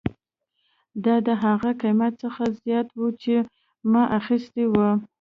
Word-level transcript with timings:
دا 1.03 1.15
د 1.27 1.29
هغه 1.43 1.69
قیمت 1.81 2.13
څخه 2.23 2.43
زیات 2.61 2.87
و 2.99 3.03
چې 3.23 3.33
ما 3.91 4.03
اخیستی 4.19 4.65
و 4.69 4.73